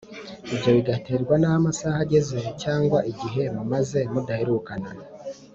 ibyo 0.53 0.69
bigaterwa 0.77 1.33
n’aho 1.37 1.57
amasaha 1.61 1.97
ageze 2.05 2.37
cyangwa 2.61 2.97
igihe 3.11 3.43
mumaze 3.55 3.99
mudaherukana 4.11 4.89